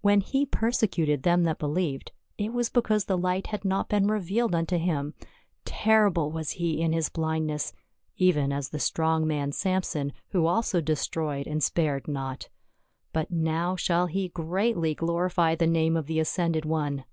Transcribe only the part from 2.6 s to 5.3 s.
because the light had not been revealed unto him;